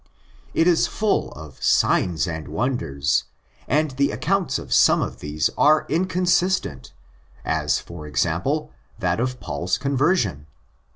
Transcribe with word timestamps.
It 0.55 0.65
is 0.65 0.87
full 0.87 1.31
of'' 1.33 1.61
signs 1.83 2.27
and 2.27 2.47
wonders," 2.47 3.25
and 3.67 3.91
the 3.91 4.09
accounts 4.09 4.57
of 4.57 4.73
some 4.73 4.99
of 4.99 5.19
these 5.19 5.51
are 5.59 5.85
inconsistent, 5.89 6.91
as, 7.45 7.77
for 7.77 8.07
example, 8.07 8.71
that 8.97 9.19
of 9.19 9.39
Paul's 9.39 9.77
conversion. 9.77 10.47